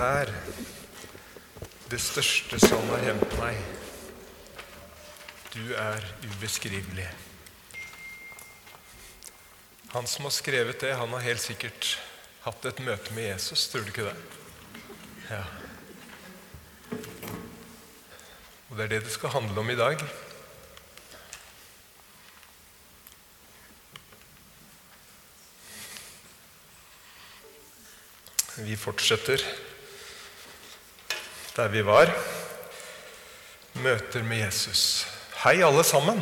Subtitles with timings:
[0.00, 0.30] er
[1.90, 3.58] det største som har hendt meg.
[5.50, 7.08] Du er ubeskrivelig.
[9.90, 11.96] Han som har skrevet det, han har helt sikkert
[12.44, 13.66] hatt et møte med Jesus.
[13.68, 14.16] Tror du ikke det?
[15.30, 15.42] Ja.
[18.70, 20.04] Og det er det det skal handle om i dag.
[28.60, 29.42] Vi fortsetter
[31.56, 32.10] der vi var.
[33.82, 35.06] Møter med Jesus.
[35.44, 36.20] Hei, alle sammen.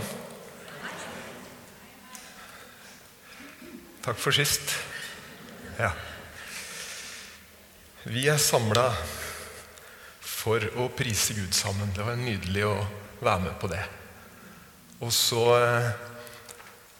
[4.05, 4.77] Takk for sist.
[5.79, 5.91] Ja.
[8.09, 8.87] Vi er samla
[10.25, 11.91] for å prise Gud sammen.
[11.97, 12.77] Det var nydelig å
[13.21, 13.83] være med på det.
[15.05, 15.91] Og så, eh,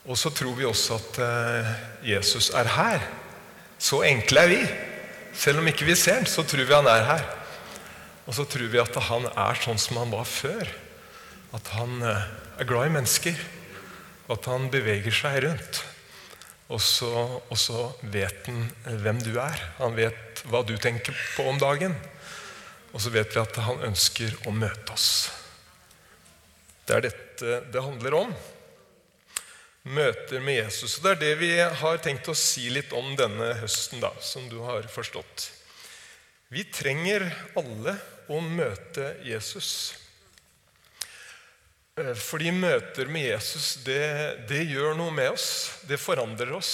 [0.05, 1.73] og så tror vi også at eh,
[2.11, 3.09] Jesus er her.
[3.79, 4.61] Så enkle er vi.
[5.33, 7.38] Selv om ikke vi ser ham, så tror vi han er her.
[8.29, 10.69] Og så tror vi at han er sånn som han var før.
[11.57, 12.27] At han eh,
[12.61, 13.39] er glad i mennesker.
[14.29, 15.79] At han beveger seg rundt.
[16.69, 17.09] Og så,
[17.41, 18.67] og så vet han
[19.01, 19.57] hvem du er.
[19.79, 21.95] Han vet hva du tenker på om dagen.
[22.93, 25.09] Og så vet vi at han ønsker å møte oss.
[26.85, 28.37] Det er dette det handler om.
[29.89, 30.99] Møter med Jesus.
[30.99, 34.45] Og Det er det vi har tenkt å si litt om denne høsten, da, som
[34.53, 35.49] du har forstått.
[36.53, 37.25] Vi trenger
[37.57, 37.97] alle
[38.29, 39.97] å møte Jesus.
[41.99, 45.49] Eh, fordi møter med Jesus, det, det gjør noe med oss.
[45.89, 46.73] Det forandrer oss.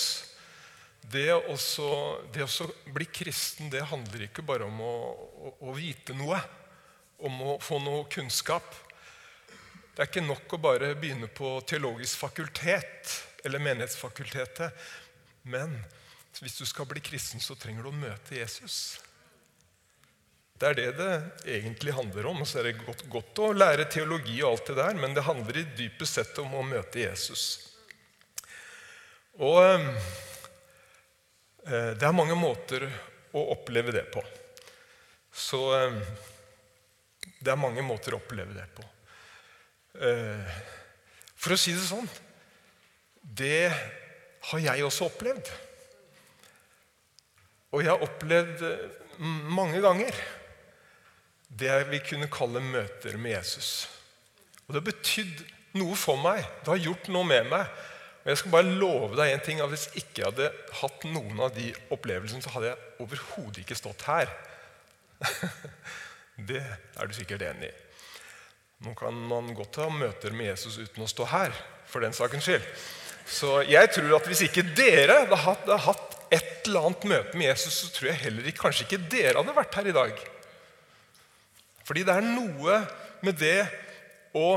[1.06, 6.40] Det å bli kristen det handler ikke bare om å, å, å, vite noe,
[7.24, 8.68] om å få noe kunnskap.
[9.96, 13.14] Det er ikke nok å bare begynne på teologisk fakultet
[13.46, 14.74] eller menighetsfakultetet.
[15.48, 15.78] Men
[16.42, 18.98] hvis du skal bli kristen, så trenger du å møte Jesus.
[20.56, 21.14] Det er det det
[21.58, 22.46] egentlig handler om.
[22.48, 25.60] Så er det godt, godt å lære teologi, og alt det der, men det handler
[25.60, 27.48] i dypest sett om å møte Jesus.
[29.36, 29.60] Og
[31.66, 32.86] Eh, det er mange måter
[33.34, 34.22] å oppleve det på.
[35.34, 35.96] Så eh,
[37.42, 38.86] det er mange måter å oppleve det på.
[40.06, 40.60] Eh,
[41.36, 42.08] for å si det sånn
[43.16, 43.70] Det
[44.50, 45.50] har jeg også opplevd.
[47.74, 48.62] Og jeg har opplevd
[49.50, 50.18] mange ganger
[51.50, 53.88] det vi kunne kalle møter med Jesus.
[54.66, 55.44] Og det har betydd
[55.80, 56.42] noe for meg.
[56.64, 57.70] Det har gjort noe med meg.
[58.26, 60.50] Og jeg skal bare love deg en ting, at Hvis ikke hadde
[60.82, 64.32] hatt noen av de opplevelsene, så hadde jeg overhodet ikke stått her.
[66.50, 67.76] det er du sikkert enig i.
[68.86, 71.54] Nå kan man godt ha møter med Jesus uten å stå her,
[71.88, 72.66] for den sakens skyld.
[73.26, 77.78] Så jeg tror at hvis ikke dere hadde hatt et eller annet møte med Jesus,
[77.78, 80.26] så tror jeg heller ikke, kanskje ikke dere hadde vært her i dag.
[81.86, 82.82] Fordi det er noe
[83.26, 83.60] med det
[84.36, 84.50] å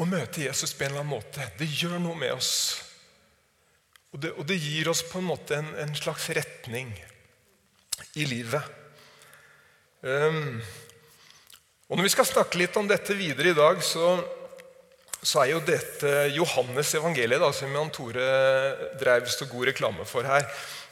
[0.00, 1.46] å møte Jesus på en eller annen måte.
[1.58, 2.52] Det gjør noe med oss.
[4.14, 6.90] Og det, og det gir oss på en måte en, en slags retning
[8.18, 8.64] i livet.
[10.00, 10.56] Um,
[11.90, 14.14] og Når vi skal snakke litt om dette videre i dag, så,
[15.22, 18.28] så er jo dette Johannes evangeliet, da, som Jan Tore
[19.00, 20.46] drev så god reklame for her.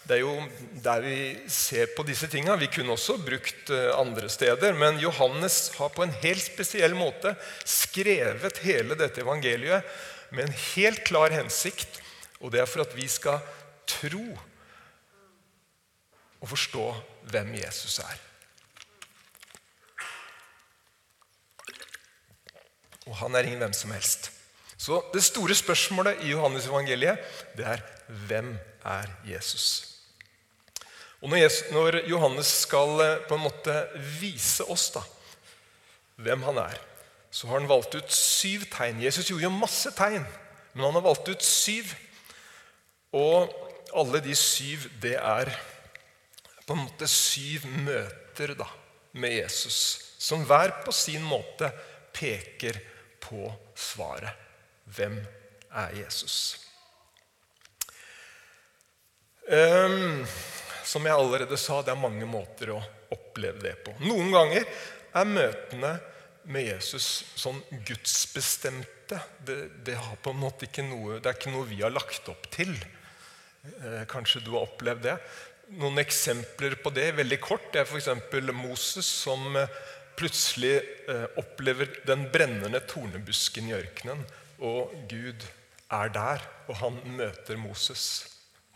[0.09, 0.35] Det er jo
[0.85, 1.17] der vi
[1.53, 2.57] ser på disse tinga.
[2.57, 4.77] Vi kunne også brukt eh, andre steder.
[4.77, 7.35] Men Johannes har på en helt spesiell måte
[7.69, 9.85] skrevet hele dette evangeliet
[10.33, 12.01] med en helt klar hensikt.
[12.41, 13.43] Og det er for at vi skal
[13.89, 14.25] tro
[16.39, 16.87] og forstå
[17.29, 18.28] hvem Jesus er.
[23.09, 24.31] Og han er ingen hvem som helst.
[24.79, 27.19] Så det store spørsmålet i Johannes evangeliet
[27.59, 27.83] det er
[28.29, 28.55] hvem
[28.87, 29.85] er Jesus?
[31.21, 33.75] Og når Johannes skal eh, på en måte
[34.21, 35.03] vise oss da,
[36.23, 36.77] hvem han er,
[37.31, 39.03] så har han valgt ut syv tegn.
[39.03, 40.23] Jesus gjorde jo masse tegn,
[40.73, 41.91] men han har valgt ut syv.
[43.19, 43.51] Og
[43.97, 45.51] alle de syv, det er
[46.69, 48.69] på en måte syv møter da,
[49.19, 49.79] med Jesus,
[50.21, 51.73] som hver på sin måte
[52.15, 52.79] peker
[53.29, 54.33] på svaret.
[54.89, 55.21] Hvem
[55.77, 56.39] er Jesus?
[59.49, 60.25] Um,
[60.85, 62.83] som jeg allerede sa, det er mange måter å
[63.13, 63.95] oppleve det på.
[64.05, 64.65] Noen ganger
[65.17, 65.97] er møtene
[66.49, 69.21] med Jesus sånn gudsbestemte.
[69.45, 72.75] Det, det, på noe, det er ikke noe vi har lagt opp til.
[73.65, 75.17] Eh, kanskje du har opplevd det.
[75.81, 78.09] Noen eksempler på det veldig kort det er f.eks.
[78.57, 79.81] Moses som eh,
[80.19, 80.75] plutselig
[81.09, 84.25] eh, opplever den brennende tornebusken i ørkenen.
[84.59, 85.47] Og Gud
[85.95, 88.27] er der, og han møter Moses.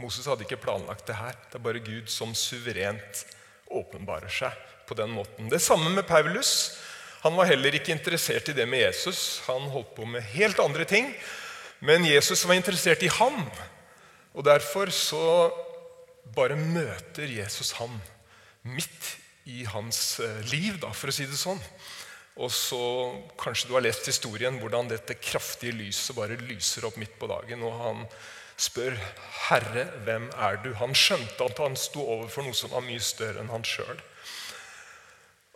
[0.00, 1.36] Moses hadde ikke planlagt det her.
[1.50, 3.24] Det er bare Gud som suverent
[3.72, 4.56] åpenbarer seg
[4.88, 5.50] på den måten.
[5.52, 6.78] Det samme med Paulus.
[7.22, 9.42] Han var heller ikke interessert i det med Jesus.
[9.46, 11.12] Han holdt på med helt andre ting.
[11.82, 13.44] Men Jesus var interessert i ham.
[14.34, 15.50] Og derfor så
[16.34, 17.94] bare møter Jesus ham
[18.62, 19.11] midt
[19.52, 21.60] i hans eh, liv, da, for å si det sånn.
[22.40, 22.82] Og så
[23.40, 27.64] Kanskje du har lest historien hvordan dette kraftige lyset bare lyser opp midt på dagen.
[27.66, 28.06] Og han
[28.56, 28.96] spør,
[29.48, 33.42] 'Herre, hvem er du?' Han skjønte at han sto overfor noe som var mye større
[33.42, 34.00] enn han sjøl.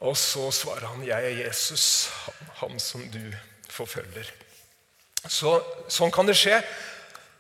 [0.05, 2.11] Og så svarer han, 'Jeg er Jesus,
[2.61, 3.33] han, som du
[3.71, 4.33] forfølger'.
[5.29, 6.61] Så, sånn kan det skje.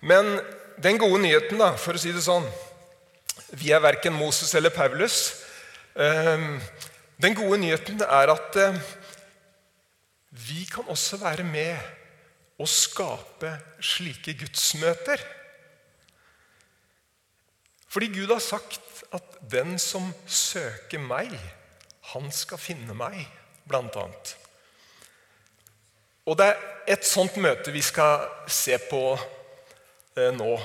[0.01, 0.41] Men
[0.83, 2.47] den gode nyheten, da, for å si det sånn
[3.53, 5.46] Vi er verken Moses eller Paulus.
[5.97, 6.61] Ehm,
[7.23, 8.81] den gode nyheten er at eh,
[10.31, 15.23] vi kan også være med å skape slike gudsmøter.
[17.89, 21.33] Fordi Gud har sagt at 'den som søker meg,
[22.13, 23.29] han skal finne meg',
[23.69, 24.37] blant annet.
[26.27, 29.01] Og det er et sånt møte vi skal se på
[30.17, 30.61] eh, nå,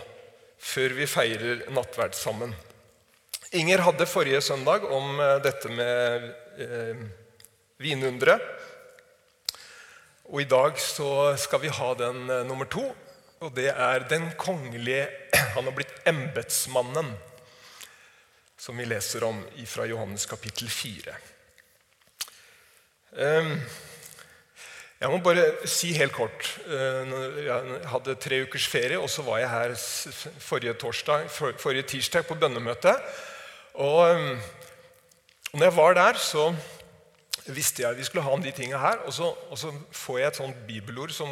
[0.59, 2.53] før vi feirer nattverd sammen.
[3.51, 6.99] Inger hadde forrige søndag om eh, dette med eh,
[7.83, 8.45] vinunderet.
[10.31, 12.85] Og i dag så skal vi ha den eh, nummer to.
[13.43, 15.09] Og det er den kongelige
[15.57, 17.09] Han har blitt embetsmannen,
[18.55, 21.15] som vi leser om fra Johannes kapittel 4.
[23.11, 23.57] Um,
[25.01, 27.11] jeg må bare si helt kort eh,
[27.43, 29.75] Jeg hadde tre ukers ferie, og så var jeg her
[30.39, 31.27] forrige, torsdag,
[31.59, 32.95] forrige tirsdag på bønnemøte.
[33.73, 33.99] Og,
[35.51, 36.49] og når jeg var der, så
[37.47, 39.03] visste jeg vi skulle ha om de tingene her.
[39.05, 41.31] Og så, og så får jeg et sånt bibelord som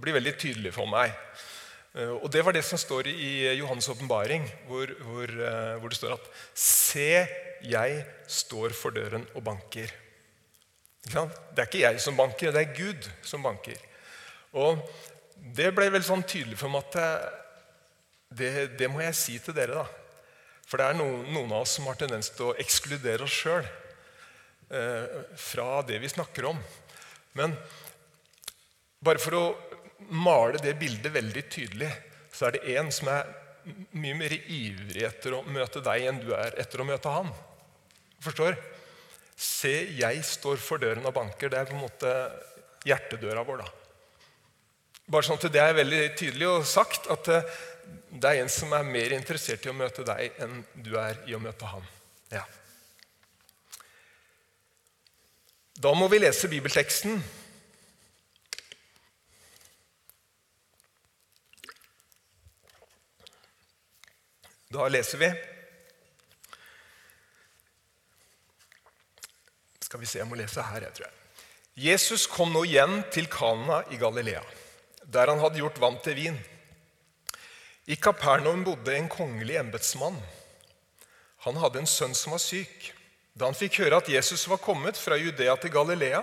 [0.00, 1.14] blir veldig tydelig for meg.
[1.96, 5.96] Eh, og Det var det som står i Johannes' åpenbaring, hvor, hvor, eh, hvor det
[5.98, 7.26] står at Se,
[7.64, 9.92] jeg står for døren og banker.
[11.06, 13.78] Det er ikke jeg som banker, det er Gud som banker.
[14.52, 14.80] Og
[15.56, 17.26] Det ble veldig sånn tydelig for meg at
[18.34, 19.84] det, det må jeg si til dere.
[19.84, 20.05] da.
[20.66, 23.62] For det er noen, noen, av oss som har tendens til å ekskludere oss sjøl
[23.62, 26.58] eh, fra det vi snakker om.
[27.38, 27.54] Men
[29.06, 29.44] bare for å
[30.10, 31.90] male det bildet veldig tydelig,
[32.34, 33.30] så er det en som er
[33.96, 37.30] mye mer ivrig etter å møte deg enn du er etter å møte han.
[38.22, 38.58] Forstår?
[39.36, 41.50] Se, jeg står for døren og banker.
[41.52, 42.12] Det er på en måte
[42.86, 43.62] hjertedøra vår.
[43.62, 43.72] da.
[45.06, 47.50] Bare sånn at Det er veldig tydelig og sagt at eh,
[48.16, 51.34] det er en som er mer interessert i å møte deg enn du er i
[51.36, 51.84] å møte ham.
[52.32, 52.44] Ja.
[55.76, 57.20] Da må vi lese bibelteksten.
[64.72, 65.28] Da leser vi
[69.86, 71.44] Skal vi se, jeg må lese her, jeg tror jeg.
[71.78, 74.40] Jesus kom nå igjen til Kana i Galilea,
[75.04, 76.38] der han hadde gjort vann til vin.
[77.86, 80.16] I Kapernaum bodde en kongelig embetsmann.
[81.46, 82.88] Han hadde en sønn som var syk.
[83.38, 86.22] Da han fikk høre at Jesus var kommet fra Judea til Galilea,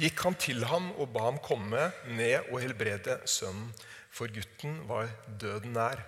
[0.00, 3.68] gikk han til ham og ba ham komme ned og helbrede sønnen,
[4.10, 5.06] for gutten var
[5.38, 6.02] døden nær.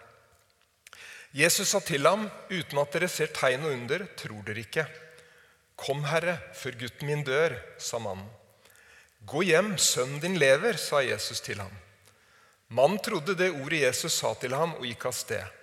[1.39, 4.87] Jesus sa til ham, uten at dere ser tegn og under, tror dere ikke.
[5.79, 8.27] Kom, Herre, før gutten min dør, sa mannen.
[9.23, 11.79] Gå hjem, sønnen din lever, sa Jesus til ham.
[12.71, 15.57] Mannen trodde det ordet Jesus sa til ham, og gikk av sted.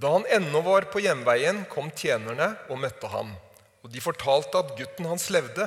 [0.00, 3.32] Da han ennå var på hjemveien, kom tjenerne og møtte ham.
[3.80, 5.66] Og de fortalte at gutten hans levde.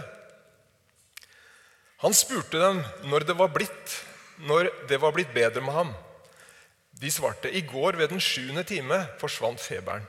[2.03, 3.99] Han spurte dem når det var blitt,
[4.45, 5.93] når det var blitt bedre med ham.
[7.01, 10.05] De svarte, i går ved den sjuende time forsvant feberen.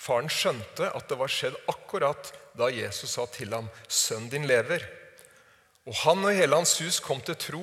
[0.00, 4.86] Faren skjønte at det var skjedd akkurat da Jesus sa til ham, 'Sønnen din lever'.
[5.86, 7.62] Og han og hele hans hus kom til tro.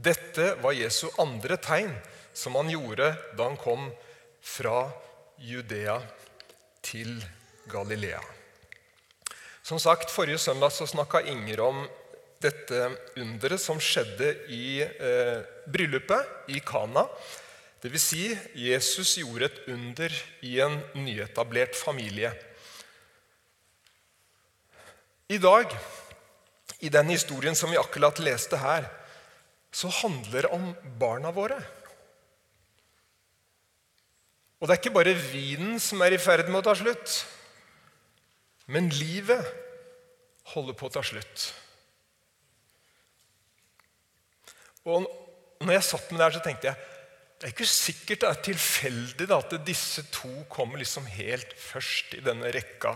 [0.00, 1.92] Dette var Jesu andre tegn
[2.32, 3.90] som han gjorde da han kom
[4.40, 4.88] fra
[5.40, 5.98] Judea
[6.84, 7.18] til
[7.68, 8.20] Galilea.
[9.62, 11.82] Som sagt, Forrige søndag så snakka Inger om
[12.40, 12.86] dette
[13.20, 17.04] underet som skjedde i eh, bryllupet i Kana.
[17.84, 18.06] Dvs.
[18.06, 18.24] Si,
[18.56, 20.16] Jesus gjorde et under
[20.48, 22.32] i en nyetablert familie.
[25.28, 25.76] I dag,
[26.80, 28.88] i den historien som vi akkurat leste her,
[29.70, 31.58] så handler om barna våre.
[34.60, 37.20] Og det er ikke bare vinen som er i ferd med å ta slutt.
[38.70, 39.46] Men livet
[40.52, 41.46] holder på å ta slutt.
[44.90, 45.06] Og
[45.60, 46.86] når jeg satt med det her, så tenkte jeg
[47.40, 52.18] det er ikke sikkert det er tilfeldig da, at disse to kommer liksom helt først
[52.18, 52.92] i denne rekka.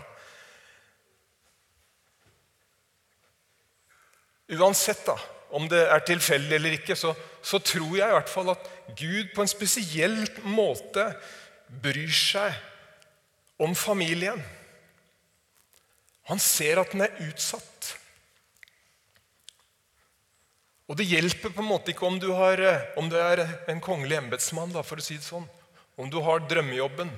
[4.53, 5.15] Uansett, da
[5.55, 9.31] om det er tilfeldig eller ikke, så, så tror jeg i hvert fall at Gud
[9.35, 11.07] på en spesiell måte
[11.81, 12.57] bryr seg
[13.61, 14.41] om familien.
[16.29, 17.93] Han ser at den er utsatt.
[20.85, 22.61] Og det hjelper på en måte ikke om du, har,
[22.99, 25.47] om du er en kongelig embetsmann, for å si det sånn.
[25.97, 27.09] Om du har drømmejobben,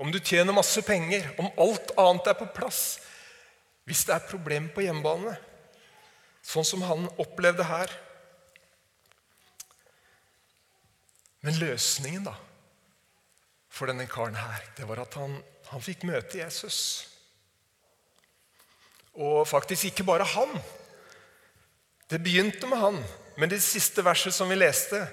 [0.00, 2.98] om du tjener masse penger, om alt annet er på plass.
[3.86, 5.36] Hvis det er problemer på hjemmebane,
[6.46, 7.90] sånn som han opplevde her
[11.46, 12.32] Men løsningen da,
[13.70, 15.36] for denne karen her, det var at han,
[15.70, 16.78] han fikk møte Jesus.
[19.14, 20.56] Og faktisk ikke bare han.
[22.10, 22.98] Det begynte med han,
[23.38, 25.04] men det siste verset som vi leste,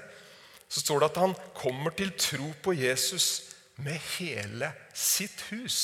[0.66, 5.78] så står det at han kommer til tro på Jesus med hele sitt hus.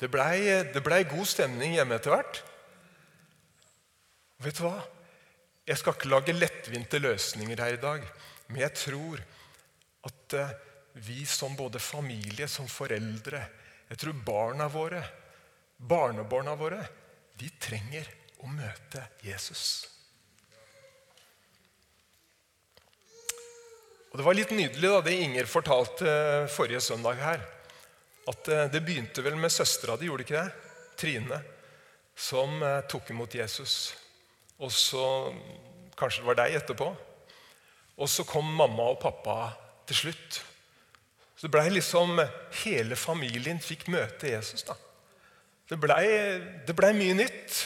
[0.00, 2.42] Det blei ble god stemning hjemme etter hvert.
[4.44, 4.76] Vet du hva?
[5.64, 8.02] Jeg skal ikke lage lettvinte løsninger her i dag,
[8.50, 9.22] men jeg tror
[10.04, 10.52] at eh,
[11.06, 13.40] vi som både familie, som foreldre,
[13.88, 15.00] jeg tror barna våre,
[15.80, 16.82] barnebarna våre,
[17.40, 18.10] de trenger
[18.44, 19.64] å møte Jesus.
[24.12, 27.48] Og Det var litt nydelig da, det Inger fortalte eh, forrige søndag her.
[28.28, 30.72] At eh, det begynte vel med søstera di, gjorde det ikke det?
[31.00, 31.44] Trine,
[32.14, 34.03] som tok imot Jesus.
[34.62, 35.04] Og så
[35.94, 36.88] Kanskje det var deg etterpå.
[38.02, 39.52] Og så kom mamma og pappa
[39.86, 40.40] til slutt.
[41.36, 42.18] Så det blei liksom
[42.64, 44.64] Hele familien fikk møte Jesus.
[44.66, 44.74] da.
[45.70, 46.06] Det blei
[46.66, 47.60] ble mye nytt.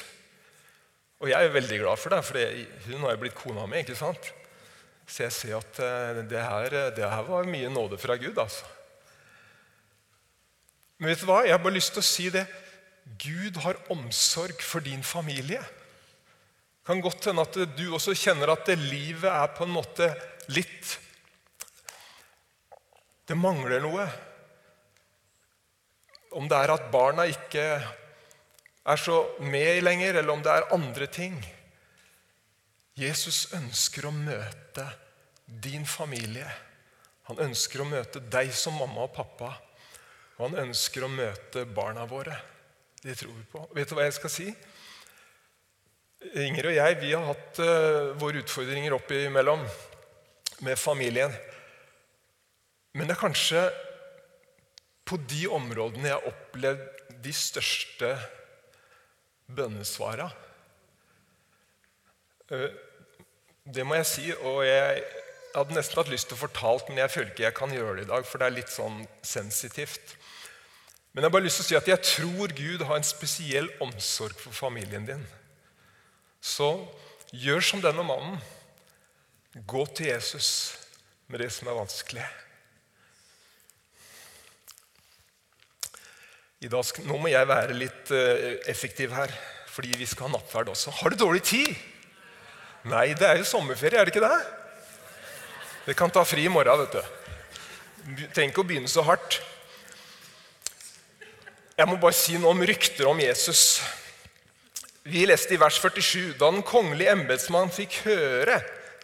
[1.18, 3.80] Og jeg er veldig glad for det, for hun har jo blitt kona mi.
[3.80, 4.28] ikke sant?
[5.09, 8.38] Så jeg ser at eh, det her, det her var mye nåde fra Gud.
[8.38, 8.66] altså.
[10.99, 11.42] Men vet du hva?
[11.47, 12.45] Jeg har bare lyst til å si det.
[13.18, 15.62] Gud har omsorg for din familie.
[16.88, 20.07] Kan godt hende at du også kjenner at livet er på en måte
[20.49, 20.95] litt
[23.28, 24.07] Det mangler noe.
[26.33, 27.64] Om det er at barna ikke
[28.88, 31.37] er så med lenger, eller om det er andre ting.
[32.97, 34.87] Jesus ønsker å møte
[35.45, 36.49] din familie.
[37.28, 39.52] Han ønsker å møte deg som mamma og pappa.
[40.38, 42.40] Og han ønsker å møte barna våre.
[43.02, 43.68] Det tror vi på.
[43.76, 44.49] Vet du hva jeg skal si?
[46.19, 49.63] Inger og jeg vi har hatt uh, våre utfordringer oppimellom
[50.67, 51.31] med familien.
[52.99, 53.63] Men det er kanskje
[55.07, 58.11] på de områdene jeg har opplevd de største
[59.47, 60.27] bønnesvara.
[62.51, 62.67] Uh,
[63.69, 65.05] det må jeg si, og jeg
[65.55, 68.09] hadde nesten hatt lyst til å fortalt, men jeg føler ikke jeg kan gjøre det
[68.09, 70.17] i dag, for det er litt sånn sensitivt.
[71.13, 73.71] Men jeg har bare lyst til å si at jeg tror Gud har en spesiell
[73.85, 75.29] omsorg for familien din.
[76.40, 76.71] Så
[77.35, 78.38] gjør som denne mannen.
[79.68, 80.76] Gå til Jesus
[81.28, 82.26] med det som er vanskelig.
[86.59, 89.30] Dag, nå må jeg være litt uh, effektiv her,
[89.71, 90.90] fordi vi skal ha nattverd også.
[90.99, 91.68] Har du dårlig tid?
[92.90, 94.38] Nei, det er jo sommerferie, er det ikke det?
[95.87, 98.26] Det kan ta fri i morgen, vet du.
[98.35, 99.38] Trenger ikke å begynne så hardt.
[101.78, 103.78] Jeg må bare si noe om rykter om Jesus.
[105.07, 108.59] Vi leste i vers 47.: Da den kongelige embetsmann fikk høre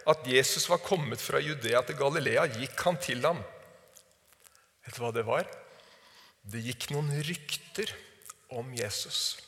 [0.05, 3.41] at Jesus var kommet fra Judea til Galilea, gikk han til ham.
[4.85, 5.49] Vet du hva det var?
[6.45, 7.95] Det gikk noen rykter
[8.53, 9.39] om Jesus.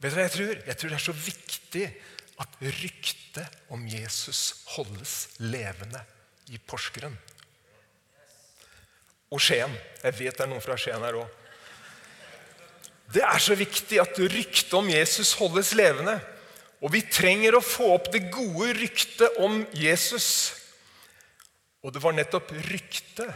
[0.00, 0.54] Vet du hva jeg tror?
[0.64, 1.84] Jeg tror det er så viktig
[2.40, 6.00] at ryktet om Jesus holdes levende
[6.48, 7.18] i Porsgrunn.
[9.30, 9.76] Og Skien.
[10.00, 11.39] Jeg vet det er noen fra Skien her òg.
[13.10, 16.18] Det er så viktig at ryktet om Jesus holdes levende.
[16.80, 20.54] Og vi trenger å få opp det gode ryktet om Jesus.
[21.82, 23.32] Og det var nettopp ryktet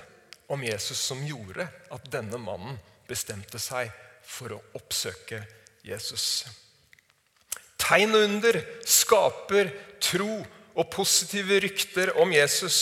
[0.52, 2.78] om Jesus som gjorde at denne mannen
[3.08, 3.90] bestemte seg
[4.24, 5.42] for å oppsøke
[5.84, 6.44] Jesus.
[7.80, 10.38] Tegn og under skaper tro
[10.74, 12.78] og positive rykter om Jesus.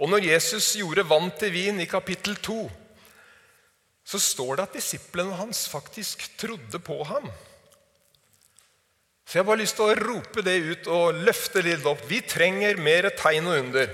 [0.00, 2.58] Og når Jesus gjorde vann til vin i kapittel 2,
[4.06, 7.26] så står det at disiplene hans faktisk trodde på ham.
[9.26, 12.04] Så jeg har bare lyst til å rope det ut og løfte litt opp.
[12.06, 13.90] Vi trenger mer tegn og under.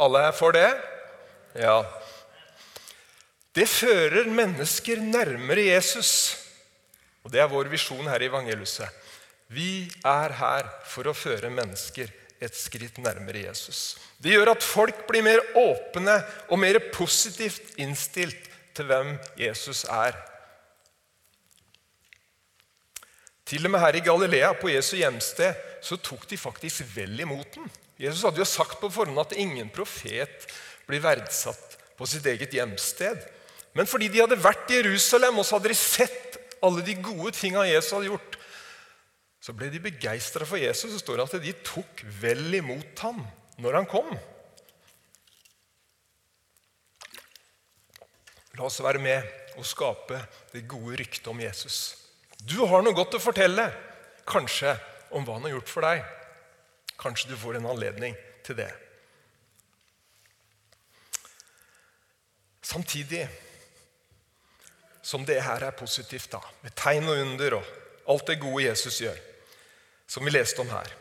[0.00, 0.70] Alle er for det?
[1.60, 1.82] Ja.
[3.52, 6.38] Det fører mennesker nærmere Jesus.
[7.20, 8.88] Og Det er vår visjon her i Evangeluset.
[9.52, 12.08] Vi er her for å føre mennesker
[12.40, 13.98] et skritt nærmere Jesus.
[14.16, 16.16] Det gjør at folk blir mer åpne
[16.48, 18.49] og mer positivt innstilt
[18.80, 20.16] til hvem Jesus er.
[23.50, 27.56] Til og med her i Galilea, på Jesu hjemsted, så tok de faktisk vel imot
[27.56, 27.66] den.
[28.00, 30.46] Jesus hadde jo sagt på forhånd at ingen profet
[30.88, 33.18] blir verdsatt på sitt eget hjemsted.
[33.76, 37.32] Men fordi de hadde vært i Jerusalem og så hadde de sett alle de gode
[37.36, 38.38] tinga Jesus hadde gjort,
[39.40, 40.92] så ble de begeistra for Jesus.
[40.92, 43.22] Så står det at de tok vel imot ham
[43.60, 44.12] når han kom.
[48.58, 49.26] La oss være med
[49.58, 50.18] og skape
[50.52, 51.96] det gode ryktet om Jesus.
[52.40, 53.66] Du har noe godt å fortelle,
[54.28, 54.72] kanskje
[55.14, 56.04] om hva han har gjort for deg.
[57.00, 58.16] Kanskje du får en anledning
[58.46, 58.70] til det.
[62.62, 63.24] Samtidig
[65.02, 67.70] som det her er positivt, da, med tegn og under og
[68.12, 69.16] alt det gode Jesus gjør,
[70.10, 70.92] som vi leste om her,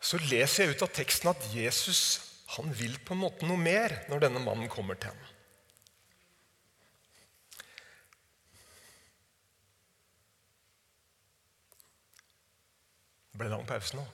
[0.00, 2.02] så leser jeg ut av teksten at Jesus
[2.54, 5.32] han vil på en måte noe mer når denne mannen kommer til ham.
[13.32, 14.04] Det ble lang pause nå.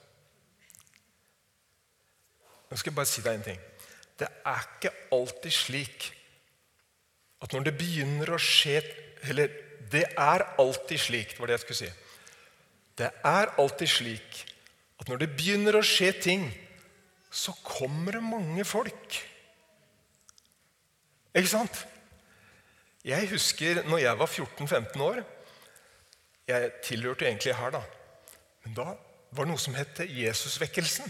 [2.67, 3.61] Nå skal jeg bare si deg en ting.
[4.17, 6.09] Det er ikke alltid slik
[7.43, 8.81] at når det begynner å skje
[9.23, 9.51] Eller
[9.93, 11.91] det er alltid slik, det var det jeg skulle si.
[12.99, 14.39] Det er alltid slik
[14.99, 16.43] at når det begynner å skje ting
[17.33, 19.17] så kommer det mange folk.
[21.33, 21.79] Ikke sant?
[23.03, 25.23] Jeg husker når jeg var 14-15 år
[26.47, 27.81] Jeg tilhørte egentlig her, da.
[28.63, 28.85] Men da
[29.31, 31.07] var det noe som het Jesusvekkelsen.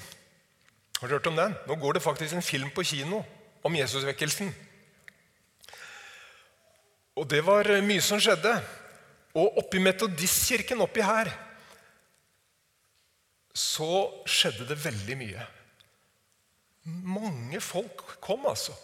[1.00, 1.56] Har du hørt om den?
[1.68, 3.24] Nå går det faktisk en film på kino
[3.65, 4.53] om Jesusvekkelsen.
[7.18, 8.53] Og det var mye som skjedde.
[9.34, 11.34] Og oppi Metodistkirken oppi her
[13.53, 13.89] så
[14.30, 15.50] skjedde det veldig mye.
[16.83, 18.75] Mange folk kom, altså.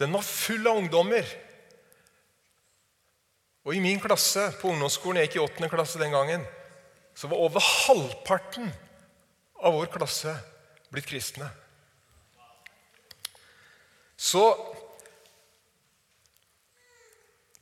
[0.00, 1.26] Den var full av ungdommer.
[3.62, 5.68] Og i min klasse på ungdomsskolen, jeg gikk i 8.
[5.70, 6.46] klasse den gangen,
[7.14, 8.72] så var over halvparten
[9.62, 10.32] av vår klasse
[10.92, 11.46] blitt kristne.
[14.16, 14.42] Så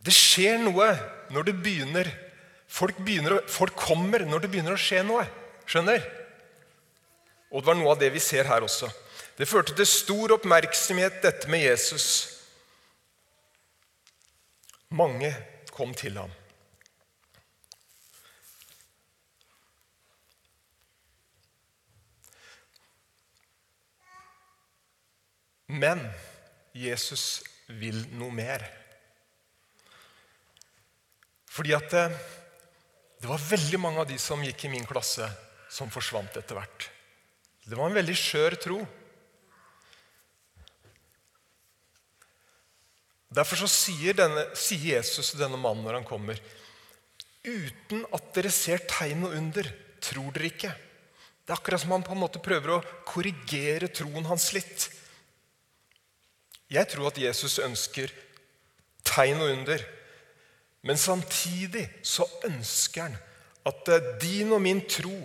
[0.00, 0.88] det skjer noe
[1.34, 2.08] når det begynner
[2.70, 5.26] folk, begynner, folk kommer når det begynner å skje noe.
[5.68, 6.04] Skjønner?
[7.50, 8.88] Og det var noe av det vi ser her også.
[9.40, 12.06] Det førte til stor oppmerksomhet, dette med Jesus.
[14.92, 15.30] Mange
[15.72, 16.34] kom til ham.
[25.72, 26.04] Men
[26.76, 27.40] Jesus
[27.80, 28.68] vil noe mer.
[31.48, 32.20] Fordi at det, eh,
[33.20, 35.32] det var veldig mange av de som gikk i min klasse,
[35.72, 36.90] som forsvant etter hvert.
[37.64, 38.80] Det var en veldig skjør tro.
[43.30, 46.40] Derfor sier, denne, sier Jesus til denne mannen når han kommer
[47.40, 49.64] Uten at dere ser tegn og under,
[50.04, 50.72] tror dere ikke.
[51.40, 54.90] Det er akkurat som han på en måte prøver å korrigere troen hans litt.
[56.68, 58.12] Jeg tror at Jesus ønsker
[59.08, 59.86] tegn og under.
[60.86, 63.16] Men samtidig så ønsker han
[63.68, 65.16] at eh, din og min tro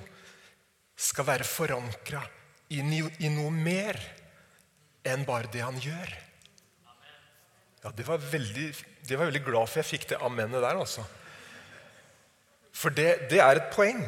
[0.95, 2.23] skal være forankra
[2.71, 3.99] i noe mer
[5.05, 6.15] enn bare det han gjør.
[7.85, 8.71] Ja, det var veldig,
[9.05, 11.03] det var veldig glad for jeg fikk det amennet der, altså.
[12.73, 14.01] For det, det er et poeng.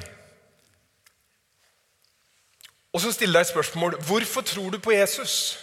[2.90, 4.00] Og så stiller jeg et spørsmål.
[4.08, 5.60] Hvorfor tror du på Jesus?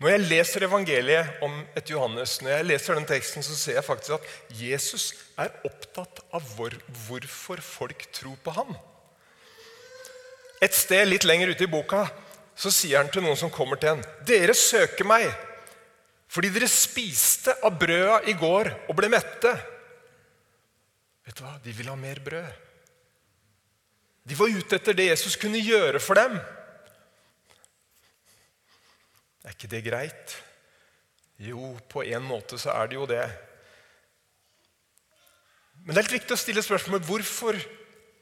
[0.00, 3.84] Når jeg leser evangeliet om et Johannes, når jeg leser den teksten, så ser jeg
[3.84, 6.72] faktisk at Jesus er opptatt av hvor,
[7.06, 8.76] hvorfor folk tror på ham.
[10.64, 12.06] Et sted litt lenger ute i boka
[12.56, 15.28] så sier han til noen som kommer til en, 'Dere søker meg
[16.26, 19.54] fordi dere spiste av brøda i går og ble mette.'
[21.26, 21.56] Vet du hva?
[21.62, 22.50] De ville ha mer brød.
[24.26, 26.36] De var ute etter det Jesus kunne gjøre for dem.
[29.46, 30.36] Er ikke det greit?
[31.38, 33.26] Jo, på en måte så er det jo det.
[35.82, 37.58] Men det er helt viktig å stille spørsmål hvorfor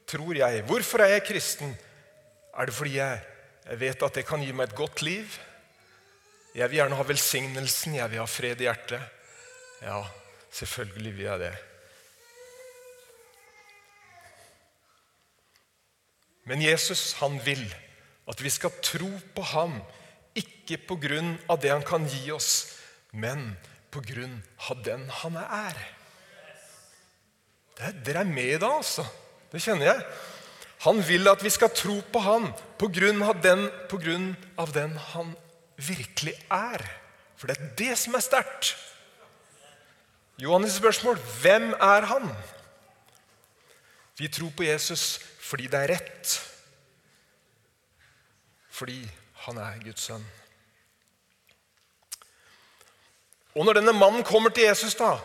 [0.09, 0.65] tror jeg?
[0.65, 1.71] Hvorfor er jeg kristen?
[2.53, 3.21] Er det fordi jeg
[3.65, 5.37] jeg vet at det kan gi meg et godt liv.
[6.55, 9.01] Jeg vil gjerne ha velsignelsen, jeg vil ha fred i hjertet.
[9.81, 10.03] Ja,
[10.53, 11.55] selvfølgelig vil jeg det.
[16.45, 17.65] Men Jesus han vil
[18.29, 19.79] at vi skal tro på ham,
[20.37, 22.77] ikke på grunn av det han kan gi oss,
[23.13, 23.53] men
[23.93, 24.37] på grunn
[24.69, 25.81] av den han er.
[28.05, 29.05] Dere er med da, altså.
[29.51, 30.07] Det kjenner jeg.
[30.85, 34.93] Han vil at vi skal tro på han på grunn av den, grunn av den
[35.13, 35.33] han
[35.81, 36.83] virkelig er.
[37.35, 38.75] For det er det som er sterkt.
[40.41, 42.29] Johannes' spørsmål hvem er han?
[44.19, 46.39] Vi tror på Jesus fordi det er rett.
[48.69, 49.01] Fordi
[49.45, 50.25] han er Guds sønn.
[53.55, 55.15] Og når denne mannen kommer til Jesus, da,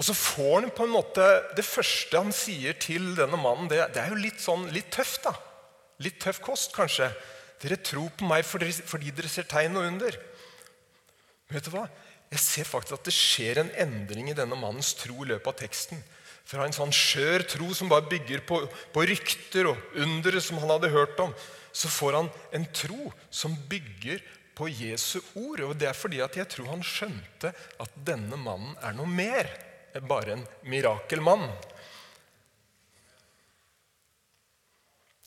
[0.00, 3.82] og så får han på en måte Det første han sier til denne mannen, det,
[3.92, 5.26] det er jo litt sånn, litt tøft.
[5.28, 5.34] da.
[6.00, 7.10] Litt tøff kost, kanskje.
[7.60, 10.16] Dere tror på meg fordi, fordi dere ser tegn og under.
[11.44, 11.84] Men vet du hva?
[12.32, 15.60] Jeg ser faktisk at det skjer en endring i denne mannens tro i løpet av
[15.66, 16.00] teksten.
[16.48, 20.78] Fra en sånn skjør tro som bare bygger på, på rykter og undere som han
[20.78, 21.36] hadde hørt om,
[21.76, 24.24] så får han en tro som bygger
[24.56, 25.60] på Jesu ord.
[25.68, 29.50] Og det er fordi at jeg tror han skjønte at denne mannen er noe mer
[30.08, 31.48] bare en mirakelmann.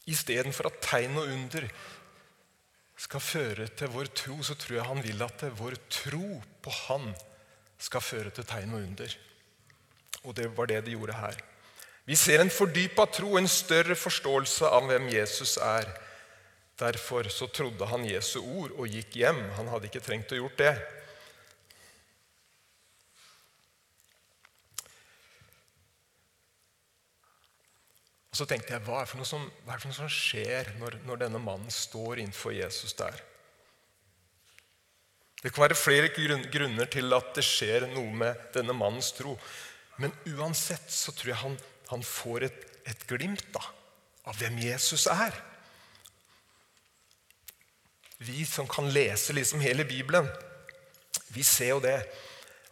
[0.10, 1.68] Istedenfor at tegn og under
[3.04, 7.12] skal føre til vår tro, så tror jeg han vil at vår tro på Han
[7.80, 9.16] skal føre til tegn og under.
[10.24, 11.36] Og det var det de gjorde her.
[12.06, 15.88] Vi ser en fordypa tro, en større forståelse av hvem Jesus er.
[16.80, 19.40] Derfor så trodde han Jesu ord og gikk hjem.
[19.60, 20.74] Han hadde ikke trengt å gjort det.
[28.34, 31.38] Og Så tenkte jeg, hva er, som, hva er det som skjer når, når denne
[31.38, 33.20] mannen står innenfor Jesus der?
[35.44, 36.10] Det kan være flere
[36.50, 39.36] grunner til at det skjer noe med denne mannens tro.
[40.02, 41.60] Men uansett så tror jeg han,
[41.92, 43.62] han får et, et glimt da,
[44.26, 45.38] av hvem Jesus er.
[48.24, 50.26] Vi som kan lese liksom hele Bibelen,
[51.38, 52.00] vi ser jo det.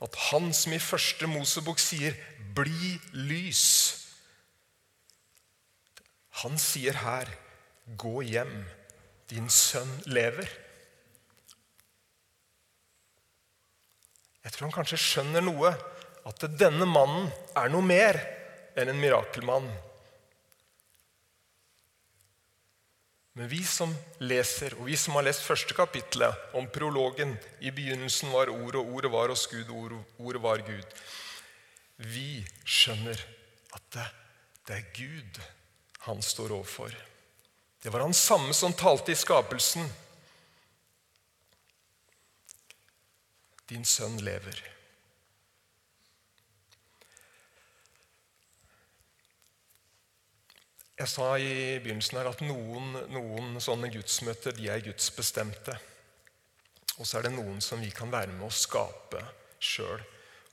[0.01, 2.17] At han som i første Mosebok sier
[2.55, 4.00] 'bli lys',
[6.31, 7.27] han sier her,
[7.97, 8.65] 'Gå hjem,
[9.29, 10.49] din sønn lever'.
[14.41, 15.73] Jeg tror han kanskje skjønner noe,
[16.25, 18.17] at denne mannen er noe mer
[18.77, 19.67] enn en mirakelmann.
[23.37, 28.31] Men vi som leser, og vi som har lest første kapittelet om prologen 'I begynnelsen
[28.31, 30.95] var Ordet, og Ordet var hos Gud, og Ordet var Gud',
[31.97, 33.19] vi skjønner
[33.73, 34.07] at det,
[34.67, 35.41] det er Gud
[36.07, 36.95] han står overfor.
[37.81, 39.85] Det var han samme som talte i skapelsen.
[43.69, 44.63] Din sønn lever.
[51.01, 55.77] Jeg sa i begynnelsen her at noen, noen sånne gudsmøter de er gudsbestemte.
[56.99, 59.23] Og så er det noen som vi kan være med å skape
[59.61, 60.01] sjøl.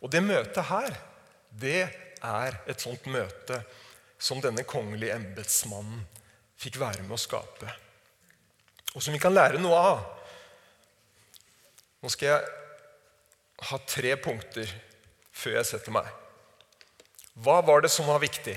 [0.01, 0.97] Og det møtet her,
[1.53, 1.83] det
[2.25, 3.61] er et sånt møte
[4.19, 6.03] som denne kongelige embetsmannen
[6.59, 7.71] fikk være med å skape.
[8.97, 10.01] Og som vi kan lære noe av.
[12.03, 14.71] Nå skal jeg ha tre punkter
[15.35, 16.09] før jeg setter meg.
[17.39, 18.57] Hva var det som var viktig?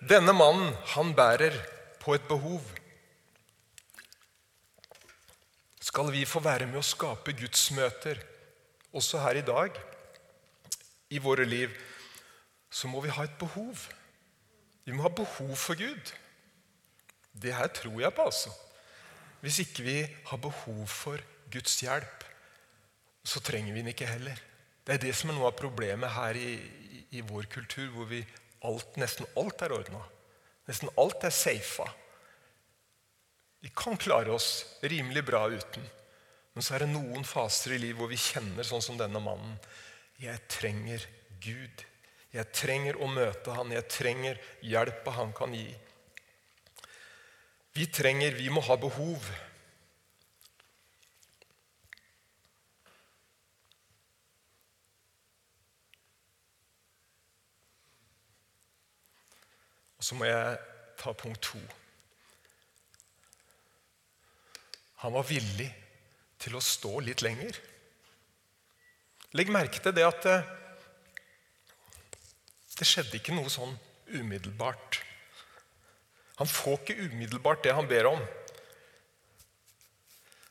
[0.00, 1.54] Denne mannen, han bærer
[2.02, 2.64] på et behov.
[5.80, 8.18] Skal vi få være med å skape gudsmøter
[8.96, 9.76] også her i dag,
[11.10, 11.74] i våre liv,
[12.70, 13.86] så må vi ha et behov.
[14.90, 16.10] Vi må ha behov for Gud.
[17.30, 18.50] Det her tror jeg på, altså.
[19.40, 21.22] Hvis ikke vi har behov for
[21.52, 22.24] Guds hjelp,
[23.22, 24.40] så trenger vi den ikke heller.
[24.82, 28.08] Det er det som er noe av problemet her i, i, i vår kultur, hvor
[28.10, 28.24] vi
[28.66, 30.02] alt, nesten alt er ordna.
[30.66, 31.86] Nesten alt er safa.
[33.62, 35.86] Vi kan klare oss rimelig bra uten.
[36.56, 39.54] Men så er det noen faser i livet hvor vi kjenner sånn som denne mannen.
[40.18, 41.06] Jeg trenger
[41.40, 41.86] Gud.
[42.30, 45.66] Jeg trenger å møte han, jeg trenger hjelpa han kan gi.
[47.74, 49.26] Vi trenger, vi må ha behov.
[59.98, 60.54] Og så må jeg
[61.02, 61.60] ta punkt to.
[65.02, 65.68] Han var villig
[66.40, 67.58] til å stå litt lenger.
[69.36, 70.48] Legg merke til det at eh,
[72.80, 73.74] det skjedde ikke noe sånn
[74.08, 75.02] umiddelbart.
[76.40, 78.22] Han får ikke umiddelbart det han ber om.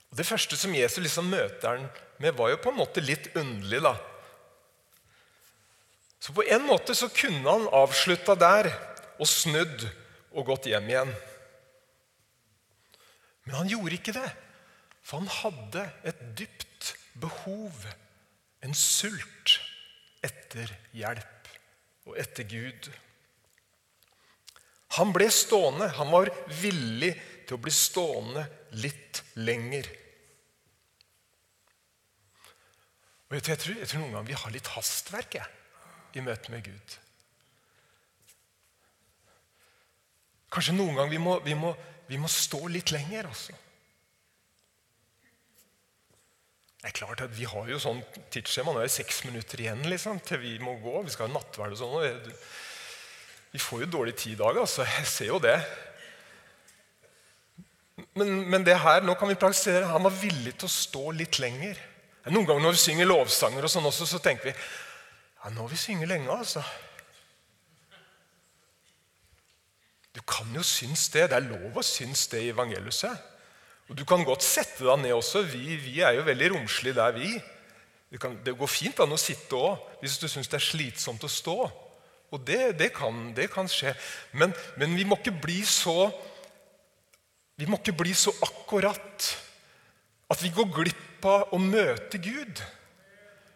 [0.09, 1.87] Og Det første som Jesus liksom møter han
[2.21, 3.81] med, var jo på en måte litt underlig.
[3.81, 3.95] da.
[6.19, 8.69] Så på en måte så kunne han avslutta der
[9.17, 9.87] og snudd
[10.31, 11.15] og gått hjem igjen.
[13.45, 14.29] Men han gjorde ikke det,
[15.01, 17.73] for han hadde et dypt behov,
[18.61, 19.57] en sult,
[20.21, 21.38] etter hjelp
[22.09, 22.89] og etter Gud.
[24.97, 25.91] Han ble stående.
[25.99, 27.13] Han var villig
[27.45, 28.45] til å bli stående
[28.81, 29.89] litt lenger.
[33.29, 35.55] Og jeg tror, jeg tror, noen ganger vi har litt hastverk jeg,
[36.17, 36.95] i møte med Gud.
[40.49, 41.75] Kanskje noen ganger vi må, vi må,
[42.09, 43.53] vi må stå litt lenger også.
[46.79, 47.99] Det er klart at Vi har jo sånn
[48.31, 48.71] tidsskjema.
[48.71, 51.01] Nå er det seks minutter igjen liksom, til vi må gå.
[51.03, 52.33] Vi skal ha nattverd og sånn.
[53.51, 54.85] Vi får jo dårlig tid i dag, altså.
[54.87, 55.57] Jeg ser jo det.
[58.15, 59.89] Men, men, det her, nå kan vi praktisere.
[59.91, 61.79] Han var villig til å stå litt lenger.
[62.29, 65.71] Noen ganger når vi synger lovsanger, og sånn også, så tenker vi ja, nå har
[65.71, 66.31] vi synge lenge.
[66.31, 66.63] altså.
[70.15, 71.29] Du kan jo synes det.
[71.31, 73.28] Det er lov å synes det i evangeliet.
[73.89, 75.41] Og Du kan godt sette deg ned også.
[75.49, 77.33] Vi, vi er jo veldig romslige der, vi.
[78.09, 81.25] Det, kan, det går fint an å sitte òg, hvis du syns det er slitsomt
[81.25, 81.57] å stå.
[82.29, 83.95] Og det, det, kan, det kan, skje.
[84.37, 86.11] Men, men, vi må ikke bli så
[87.59, 89.25] Vi må ikke bli så akkurat
[90.31, 92.61] at vi går glipp av å møte Gud.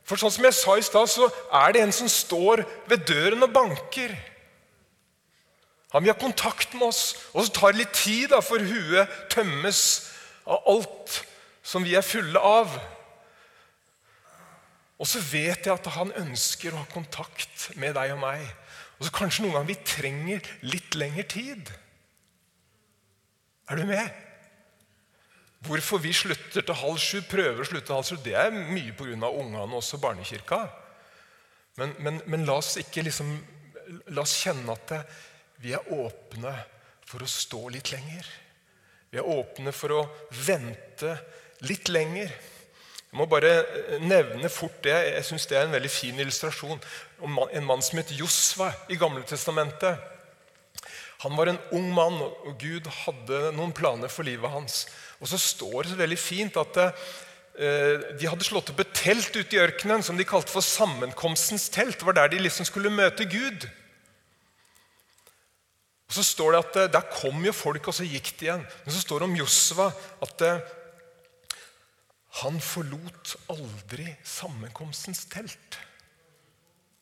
[0.03, 1.29] For sånn som jeg sa i stad, så
[1.61, 4.11] er det en som står ved døren og banker.
[5.93, 9.15] Han vil ha kontakt med oss, og så tar det litt tid da, for huet
[9.31, 9.79] tømmes
[10.45, 11.21] av alt
[11.63, 12.73] som vi er fulle av.
[14.99, 18.43] Og så vet jeg at han ønsker å ha kontakt med deg og meg.
[18.99, 21.71] Og så kanskje noen ganger vi trenger litt lengre tid.
[23.71, 24.21] Er du med?
[25.63, 28.95] Hvorfor vi slutter til halv sju, prøver å slutte til halv sju, det er mye
[28.95, 29.15] pga.
[29.15, 30.65] ungene og også barnekirka.
[31.79, 33.32] Men, men, men, la oss ikke liksom,
[34.13, 34.91] la oss kjenne at
[35.63, 36.51] vi er åpne
[37.08, 38.27] for å stå litt lenger.
[39.13, 41.12] Vi er åpne for å vente
[41.69, 42.32] litt lenger.
[42.34, 44.95] Jeg må bare eh, nevne fort det.
[45.06, 46.82] Jeg synes det er en veldig fin illustrasjon.
[47.21, 50.02] En mann som het Josva i Gamle Testamentet.
[51.21, 54.88] Han var en ung mann, og Gud hadde noen planer for livet hans.
[55.21, 59.30] Og så står det så veldig fint at eh, de hadde slått opp et telt
[59.38, 62.02] ute i ørkenen som de kalte for sammenkomstens telt.
[62.02, 63.69] Det var der de liksom skulle møte Gud.
[66.13, 68.65] Og Så står det at eh, Der kom jo folk, og så gikk de igjen.
[68.86, 69.88] Men så står det om Josva
[70.21, 70.60] at eh,
[72.43, 75.80] han forlot aldri sammenkomstens telt.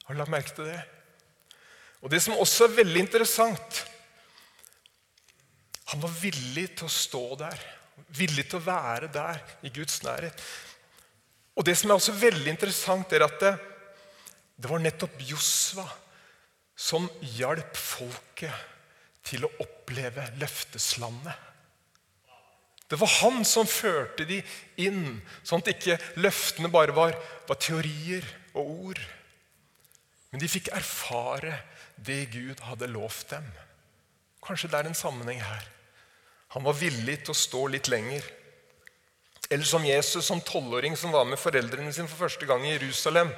[0.05, 0.79] Har du lagt merke til det?
[2.01, 3.83] Og Det som også er veldig interessant
[5.91, 7.63] Han var villig til å stå der,
[8.15, 10.39] villig til å være der i Guds nærhet.
[11.59, 13.51] Og Det som er også veldig interessant, er at det,
[14.55, 15.83] det var nettopp Josva
[16.79, 18.70] som hjalp folket
[19.25, 21.47] til å oppleve løfteslandet.
[22.91, 24.41] Det var han som førte de
[24.83, 27.15] inn, sånn at ikke løftene bare var,
[27.47, 29.03] var teorier og ord.
[30.31, 31.55] Men de fikk erfare
[31.95, 33.47] det Gud hadde lovt dem.
[34.43, 35.63] Kanskje det er en sammenheng her.
[36.55, 38.25] Han var villig til å stå litt lenger.
[39.51, 43.31] Eller som Jesus som tolvåring som var med foreldrene sine for første gang i Jerusalem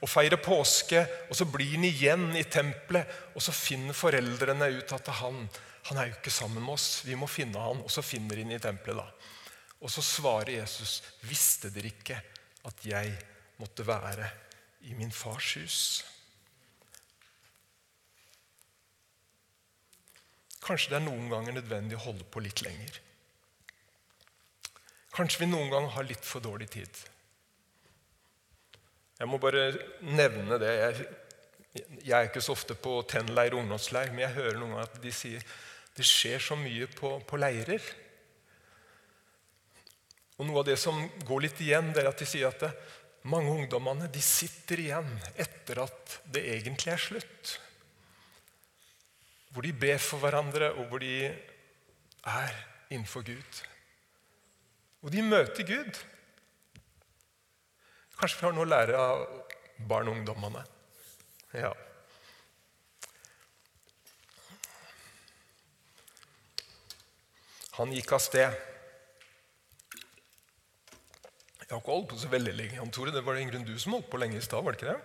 [0.00, 3.08] og feirer påske, og så blir han igjen i tempelet.
[3.36, 5.42] Og så finner foreldrene ut at han,
[5.90, 7.02] han er jo ikke sammen med oss.
[7.04, 8.96] Vi må finne han, Og så finner ham i tempelet.
[8.96, 9.10] da.
[9.80, 12.22] Og så svarer Jesus, 'Visste dere ikke
[12.64, 13.16] at jeg
[13.58, 14.30] måtte være
[14.82, 16.04] i min fars hus?'
[20.60, 23.00] Kanskje det er noen ganger nødvendig å holde på litt lenger.
[25.16, 27.00] Kanskje vi noen ganger har litt for dårlig tid.
[29.20, 29.66] Jeg må bare
[30.00, 30.70] nevne det.
[30.80, 31.08] Jeg,
[32.06, 35.02] jeg er ikke så ofte på tennleir og ungdomsleir, men jeg hører noen ganger at
[35.02, 35.44] de sier
[35.96, 37.84] det skjer så mye på, på leirer.
[40.40, 40.96] Og Noe av det som
[41.28, 42.70] går litt igjen, det er at de sier at det,
[43.28, 47.50] mange ungdommene de sitter igjen etter at det egentlig er slutt.
[49.52, 52.54] Hvor de ber for hverandre, og hvor de er
[52.88, 53.60] innenfor Gud.
[55.04, 56.00] Og de møter Gud.
[58.20, 59.20] Kanskje vi har noe å lære av
[59.88, 60.60] barn og ungdommene.
[61.56, 61.70] Ja.
[67.78, 68.58] Han gikk av sted.
[71.62, 72.76] Jeg har ikke holdt på så veldig lenge.
[72.76, 74.82] Jan Tore, Det var det grunn du som holdt på lenge i stad, var det
[74.82, 75.00] ikke det?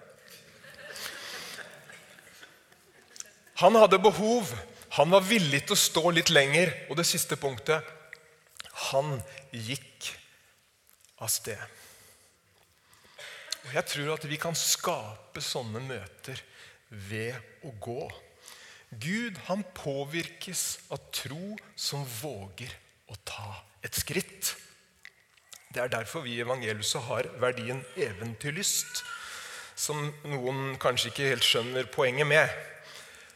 [3.64, 4.52] Han hadde behov.
[4.98, 6.74] Han var villig til å stå litt lenger.
[6.90, 7.80] Og det siste punktet
[8.92, 9.22] han
[9.56, 10.12] gikk
[11.24, 11.62] av sted.
[13.66, 16.42] Og Jeg tror at vi kan skape sånne møter
[16.90, 17.34] ved
[17.66, 18.04] å gå.
[19.02, 22.72] Gud han påvirkes av tro som våger
[23.10, 23.50] å ta
[23.84, 24.54] et skritt.
[25.74, 29.02] Det er derfor vi i evangeliet har verdien eventyrlyst,
[29.76, 32.48] som noen kanskje ikke helt skjønner poenget med.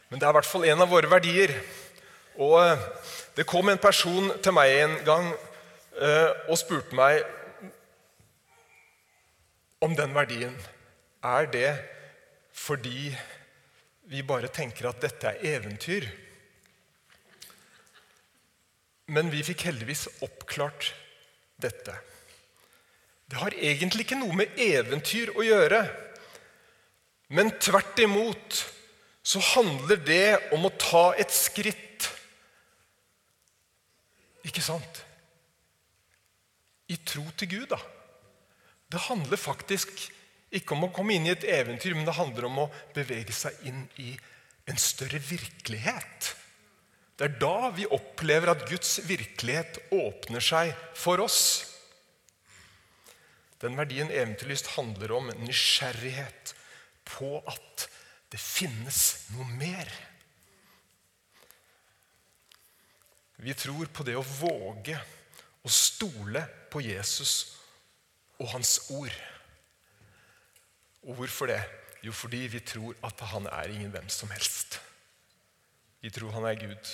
[0.08, 1.52] Men det er i hvert fall en av våre verdier.
[2.40, 2.78] Og
[3.36, 7.22] Det kom en person til meg en gang eh, og spurte meg
[9.80, 10.56] om den verdien,
[11.24, 11.70] er det
[12.52, 13.10] fordi
[14.10, 16.06] vi bare tenker at dette er eventyr?
[19.10, 20.92] Men vi fikk heldigvis oppklart
[21.60, 21.94] dette.
[23.30, 25.80] Det har egentlig ikke noe med eventyr å gjøre.
[27.30, 28.60] Men tvert imot
[29.22, 32.08] så handler det om å ta et skritt.
[34.46, 35.04] Ikke sant?
[36.90, 37.78] I tro til Gud, da.
[38.90, 40.10] Det handler faktisk
[40.50, 43.58] ikke om å komme inn i et eventyr, men det handler om å bevege seg
[43.70, 44.12] inn i
[44.70, 46.34] en større virkelighet.
[47.14, 51.40] Det er da vi opplever at Guds virkelighet åpner seg for oss.
[53.60, 56.54] Den verdien eventyrlyst handler om nysgjerrighet
[57.04, 57.86] på at
[58.32, 59.02] det finnes
[59.34, 59.90] noe mer.
[63.40, 64.96] Vi tror på det å våge
[65.60, 67.59] å stole på Jesus
[68.40, 69.14] og hans ord.
[71.04, 71.60] Og hvorfor det?
[72.02, 74.80] Jo, fordi vi tror at han er ingen hvem som helst.
[76.00, 76.92] Vi tror han er Gud.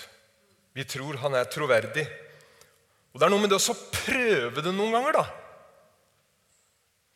[0.74, 2.06] Vi tror han er troverdig.
[3.14, 5.24] Og Det er noe med det å prøve det noen ganger, da.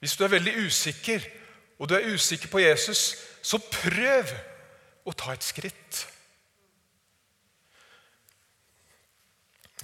[0.01, 1.27] Hvis du er veldig usikker,
[1.77, 4.33] og du er usikker på Jesus, så prøv
[5.05, 6.07] å ta et skritt.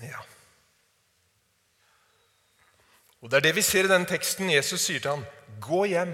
[0.04, 0.22] Ja.
[3.26, 4.52] Og Det er det vi ser i denne teksten.
[4.54, 5.24] Jesus sier til ham,
[5.58, 6.12] 'Gå hjem,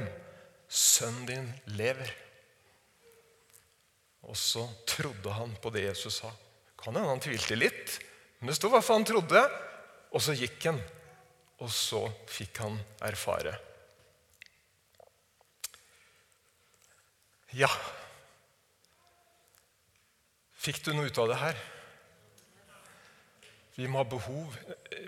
[0.64, 2.14] sønnen din lever'.
[4.22, 6.31] Og så trodde han på det Jesus sa.
[6.83, 7.98] Kan hende han tvilte litt,
[8.40, 9.42] men det sto hva han trodde.
[10.11, 10.81] Og så gikk han,
[11.61, 13.59] og så fikk han erfare.
[17.53, 17.68] Ja
[20.57, 21.72] Fikk du noe ut av det her?
[23.77, 24.57] Vi må ha behov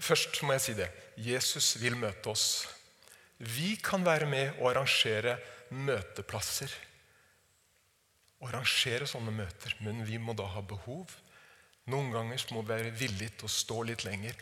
[0.01, 0.89] Først må jeg si det.
[1.21, 2.65] Jesus vil møte oss.
[3.39, 5.37] Vi kan være med og arrangere
[5.71, 6.73] møteplasser.
[8.45, 11.13] Arrangere sånne møter, men vi må da ha behov.
[11.93, 14.37] Noen ganger må vi være villige til å stå litt lenger.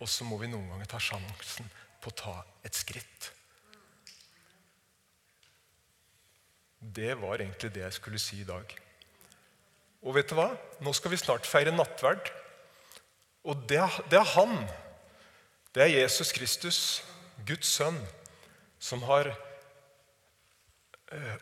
[0.00, 1.68] Og så må vi noen ganger ta sjansen
[2.00, 3.30] på å ta et skritt.
[6.80, 8.64] Det var egentlig det jeg skulle si i dag.
[10.00, 10.48] Og vet du hva?
[10.80, 12.30] Nå skal vi snart feire nattverd.
[13.48, 13.80] Og det,
[14.12, 14.52] det er han,
[15.74, 16.78] det er Jesus Kristus,
[17.46, 18.00] Guds sønn,
[18.80, 19.36] som har eh,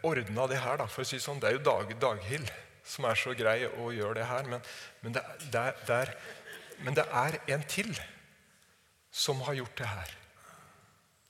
[0.07, 0.77] ordna det her.
[0.81, 1.41] Da, for å si sånn.
[1.43, 2.49] Det er jo Dag, Daghild
[2.89, 4.45] som er så grei å gjøre det her.
[4.49, 4.61] Men,
[5.03, 6.09] men, det, det er, det er,
[6.87, 7.93] men det er en til
[9.13, 10.11] som har gjort det her.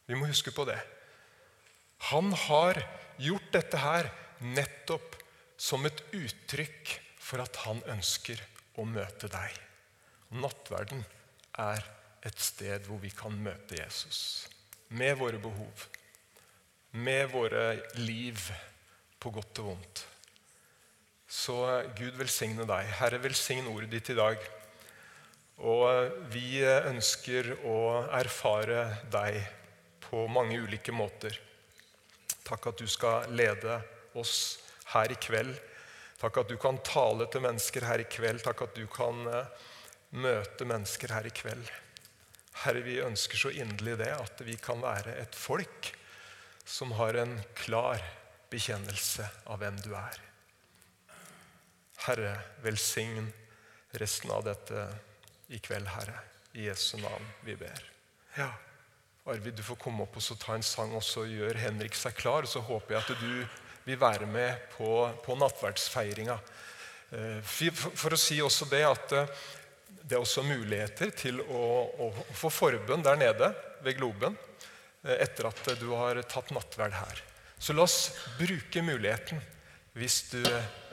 [0.09, 0.79] Vi må huske på det.
[2.13, 2.75] Han har
[3.21, 4.05] gjort dette her
[4.45, 5.17] nettopp
[5.59, 8.39] som et uttrykk for at han ønsker
[8.79, 9.68] å møte deg.
[10.37, 11.05] Nattverden
[11.59, 11.85] er
[12.27, 14.49] et sted hvor vi kan møte Jesus
[14.89, 15.87] med våre behov,
[16.97, 17.65] med våre
[18.01, 18.41] liv
[19.21, 20.05] på godt og vondt.
[21.29, 21.57] Så
[21.99, 22.89] Gud velsigne deg.
[23.01, 24.41] Herre, velsign ordet ditt i dag.
[25.59, 27.79] Og vi ønsker å
[28.17, 29.43] erfare deg
[30.07, 31.35] på mange ulike måter.
[32.49, 33.81] Takk at du skal lede
[34.17, 34.59] oss
[34.95, 35.53] her i kveld.
[36.19, 38.41] Takk at du kan tale til mennesker her i kveld.
[38.47, 39.21] Takk at du kan
[40.11, 41.69] møte mennesker her i kveld.
[42.65, 45.93] Herre, vi ønsker så inderlig det at vi kan være et folk
[46.69, 48.03] som har en klar
[48.53, 50.23] bekjennelse av hvem du er.
[52.07, 53.29] Herre, velsign
[54.01, 54.87] resten av dette
[55.53, 56.25] i kveld, Herre.
[56.59, 57.85] I Jesu navn vi ber.
[58.39, 58.49] Ja,
[59.29, 62.17] Arvid, du får komme opp og så ta en sang, og så gjør Henrik seg
[62.17, 62.49] klar.
[62.49, 64.89] Så håper jeg at du vil være med på,
[65.25, 66.39] på nattverdsfeiringa.
[67.13, 69.45] Eh, for, å si også det at eh,
[70.03, 71.65] det er også muligheter til å,
[72.07, 73.53] å få forbønn der nede
[73.85, 74.37] ved Globen
[75.05, 77.23] eh, etter at du har tatt nattverd her.
[77.59, 79.43] Så la oss bruke muligheten
[79.99, 80.43] hvis du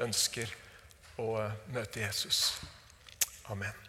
[0.01, 0.49] ønsker
[1.21, 1.37] å
[1.73, 2.55] møte Jesus.
[3.53, 3.85] Amen.